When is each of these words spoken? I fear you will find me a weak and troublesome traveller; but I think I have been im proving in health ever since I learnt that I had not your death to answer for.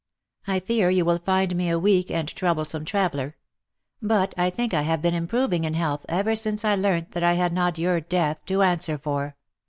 I 0.47 0.59
fear 0.59 0.89
you 0.89 1.05
will 1.05 1.19
find 1.19 1.55
me 1.55 1.69
a 1.69 1.77
weak 1.77 2.09
and 2.09 2.27
troublesome 2.27 2.85
traveller; 2.85 3.35
but 4.01 4.33
I 4.35 4.49
think 4.49 4.73
I 4.73 4.81
have 4.81 4.99
been 4.99 5.13
im 5.13 5.27
proving 5.27 5.63
in 5.63 5.75
health 5.75 6.07
ever 6.09 6.33
since 6.35 6.65
I 6.65 6.73
learnt 6.73 7.11
that 7.11 7.21
I 7.21 7.33
had 7.33 7.53
not 7.53 7.77
your 7.77 8.01
death 8.01 8.43
to 8.47 8.63
answer 8.63 8.97
for. 8.97 9.35